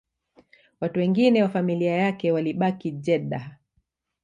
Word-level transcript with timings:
Watu 0.81 0.99
wengine 0.99 1.43
wa 1.43 1.49
familia 1.49 1.93
yake 1.95 2.31
walibaki 2.31 2.91
Jeddah 2.91 3.51